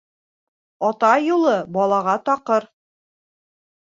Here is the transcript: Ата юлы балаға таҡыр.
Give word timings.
Ата 0.87 1.09
юлы 1.25 1.53
балаға 1.77 2.17
таҡыр. 2.29 2.65